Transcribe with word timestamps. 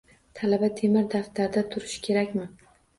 Talaba 0.39 0.69
temir 0.79 1.05
daftarda 1.15 1.67
turishi 1.77 2.05
kerakmi? 2.11 2.53